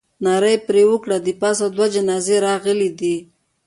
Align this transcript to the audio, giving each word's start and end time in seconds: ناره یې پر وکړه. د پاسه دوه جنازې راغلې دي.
ناره 0.25 0.49
یې 0.53 0.57
پر 0.65 0.75
وکړه. 0.91 1.17
د 1.21 1.27
پاسه 1.41 1.65
دوه 1.75 1.87
جنازې 1.95 2.35
راغلې 2.47 2.89
دي. 2.99 3.15